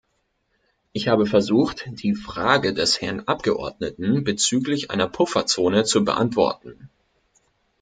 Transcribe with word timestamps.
Ich 0.93 1.09
habe 1.09 1.27
versucht, 1.27 1.85
die 1.87 2.15
Frage 2.15 2.73
des 2.73 3.01
Herrn 3.01 3.19
Abgeordneten 3.27 4.23
bezüglich 4.23 4.89
einer 4.89 5.07
Pufferzone 5.07 5.83
zu 5.83 6.03
beantworten. 6.03 6.89